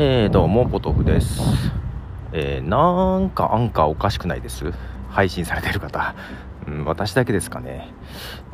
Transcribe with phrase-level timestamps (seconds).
[0.00, 1.40] えー、どうもポトフです、
[2.32, 4.72] えー、なんかアンカーおかしくないです？
[5.08, 6.14] 配信されてる方、
[6.68, 7.92] うん、私だけですかね。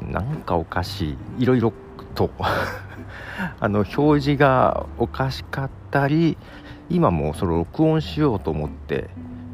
[0.00, 1.43] なんかおかしい。
[1.43, 1.75] いろいろ
[2.14, 2.30] と。
[3.61, 6.38] あの表示がおかしかったり
[6.88, 9.11] 今もそれ録音しようと思って、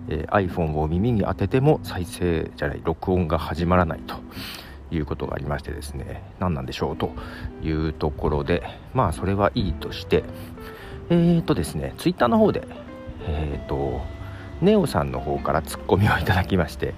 [0.09, 4.15] えー、iPhone を耳に当てても再生じゃない録音が始まらないと。
[4.93, 6.23] いうことがありましてですね。
[6.41, 7.11] 何なんでしょうと
[7.63, 8.63] いうところで
[8.93, 10.25] まあそれはいいとして
[11.11, 12.63] えーとですね、ツイッターの方で、
[13.27, 14.01] えーと、
[14.61, 16.95] ネオさんの方からツッコミをいただきまして、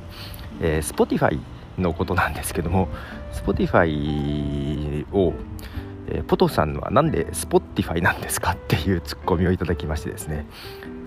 [0.61, 1.41] えー、Spotify
[1.79, 2.89] のことなんですけども、
[3.33, 5.33] Spotify を、
[6.09, 10.47] えー、ポトさんはなんで Spotify なんですかっていうツッコミをいただきましてですね、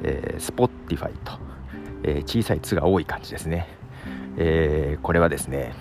[0.03, 1.33] えー、Spotify と、
[2.01, 3.67] えー、小さい「つ」が多い感じですね、
[4.37, 5.73] えー、これはですね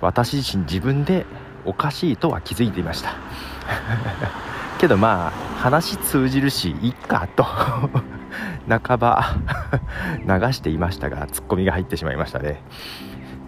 [0.00, 1.24] 私自身自分で
[1.64, 4.49] おかしいとは気づいていました。
[4.80, 7.44] けどまあ話通じるしいっかと
[8.66, 9.36] 半ば
[10.26, 12.62] 流していましたがツッコミが入ってしまいましたね、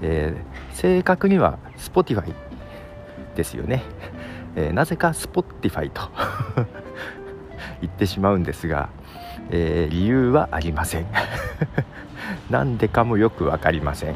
[0.03, 2.35] えー、正確には Spotify
[3.35, 3.83] ですよね、
[4.57, 6.03] えー、なぜか Spotify と
[7.81, 8.91] 言ってしまうんですが、
[9.51, 11.07] えー、理由はありません。
[12.51, 14.15] なんでかもよく分かりません。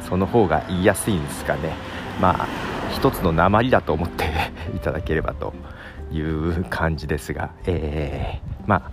[0.00, 1.74] その方が言いやすいんですかね。
[2.20, 2.46] まあ
[2.90, 4.24] 一つの鉛だと思って
[4.74, 5.54] いただければと
[6.10, 8.90] いう感じですが、えー、まあ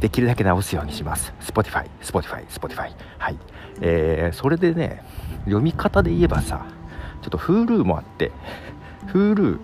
[0.00, 1.32] できるだけ直すようにします。
[1.40, 3.38] Spotify Spotify Spotify はい、
[3.80, 5.02] えー、それでね
[5.44, 6.66] 読み方で言えばさ
[7.22, 8.32] ちょっと Hulu もあって
[9.12, 9.58] Hulu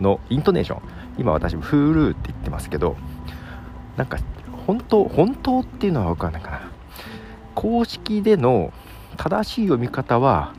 [0.00, 0.82] のイントネーション。
[1.18, 2.96] 今私も Hulu って言ってますけど
[3.96, 4.18] なんか
[4.66, 6.60] 本当本当っていうのは分かんないかな。
[7.54, 8.72] 公式での
[9.16, 10.54] 正しい読み方は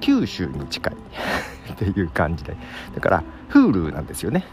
[0.00, 0.94] 九州に近い。
[1.72, 2.56] っていう感じで。
[2.94, 4.44] だから Hulu なんですよね。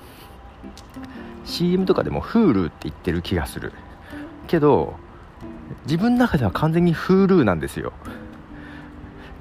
[1.45, 3.71] CM とかでも Hulu って言ってる気がする。
[4.47, 4.95] けど
[5.85, 7.93] 自分の中では完全に Hulu なんですよ。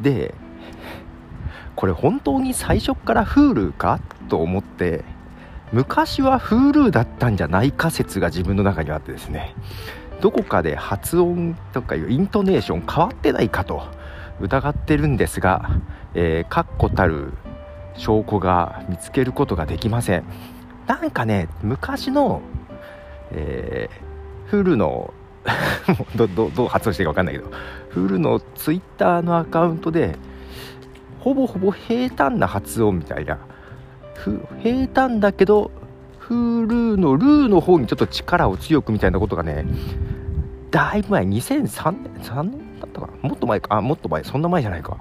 [0.00, 0.34] で
[1.76, 4.00] これ本当に最初から Hulu か？
[4.28, 5.04] と思って
[5.72, 9.54] 昔は Hulu だったんじゃないか説が自分の中にあってですね。
[10.20, 13.82] どこかで発音とかいうイントネーション変わってないかと
[14.40, 15.68] 疑ってるんですが、
[16.14, 17.32] えー、確固たる
[17.96, 20.24] 証拠が見つけることができません。
[20.86, 22.42] なんかね昔の、
[23.30, 25.12] えー、フルの
[26.16, 27.50] どどどう発音していいか分かんないけど
[27.90, 30.16] フルのツイッターのアカウントで
[31.20, 33.38] ほぼほぼ平坦な発音みたいな
[34.62, 35.70] 平坦だけど
[36.18, 39.66] フルのルーの方にちょっと力を強くみたいなことがね
[40.70, 43.28] だいぶ前2003年3年だったかな？
[43.28, 43.76] もっと前か？
[43.76, 44.96] あもっと前そんな前じゃないか。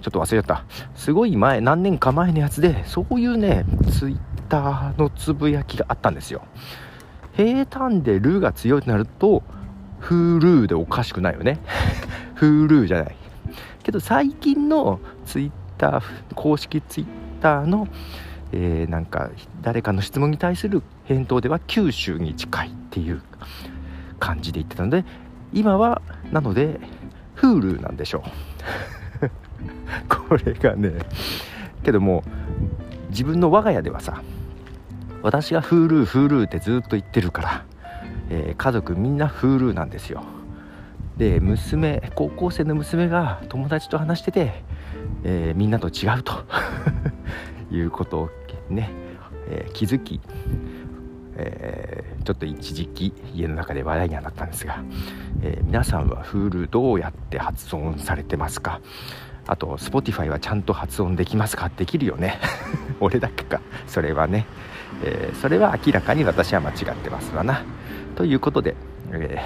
[0.00, 0.64] ちょっと忘れちゃった。
[0.94, 4.18] すごい前何年か前のやつでそういうねツイッ
[4.48, 6.42] ターのつぶやきがあったんですよ。
[7.34, 9.42] 平坦でルーが強いとなると
[10.00, 11.58] フールーでおかしくないよね。
[12.34, 13.16] フールーじゃない。
[13.82, 16.02] けど最近のツイッター
[16.34, 17.06] 公式ツイッ
[17.40, 17.88] ターの、
[18.52, 19.30] えー、なんか
[19.62, 23.22] 誰かの質問に対する返答では九州に近いっていう
[24.18, 25.04] 感じで言ってたので
[25.52, 26.80] 今はなので
[27.34, 28.22] フールーなんでしょ
[29.22, 29.30] う。
[30.28, 30.92] これがね
[31.82, 32.22] けども
[33.10, 34.22] 自分の我が家ではさ
[35.22, 37.64] 私が Hulu、Hulu ってずっと言ってるから、
[38.30, 40.22] えー、家族みんな Hulu なんですよ。
[41.16, 44.62] で娘高校生の娘が友達と話してて、
[45.24, 46.32] えー、みんなと違うと
[47.74, 48.30] いうことを
[48.70, 48.90] ね、
[49.50, 50.20] えー、気づき、
[51.36, 54.80] えー、ちょっと一時期家の中で話題にはなったんですが、
[55.42, 58.80] え皆さんは Hulu どうやって発音されてますか？
[59.48, 61.70] あと Spotify はちゃんと発音できますか？
[61.76, 62.38] できるよね。
[63.00, 63.60] 俺だけか。
[63.86, 64.46] それはね。
[65.04, 67.62] えー、それは明らかに私は間違ってますわな。
[68.14, 68.74] ということで、
[69.12, 69.38] え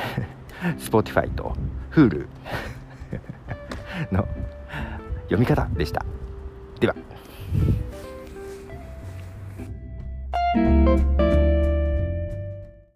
[0.62, 1.56] ー、 Spotify と
[1.92, 2.26] Hulu
[4.10, 4.26] の
[5.24, 6.04] 読み方でした。
[6.80, 6.94] では。